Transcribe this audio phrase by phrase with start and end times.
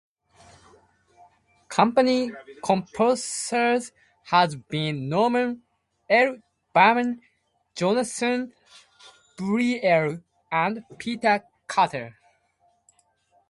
[1.67, 2.31] Company
[2.63, 3.91] composers
[4.23, 5.61] have been Norman
[6.09, 6.37] L.
[6.73, 7.21] Berman,
[7.75, 8.51] Jonathan
[9.37, 12.15] Brielle, and Peter Kater.